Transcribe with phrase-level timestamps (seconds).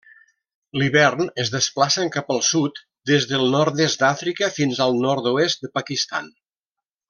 [0.81, 6.35] L'hivern es desplacen cap al sud, des del nord-est d'Àfrica fins al nord-oest de Pakistan.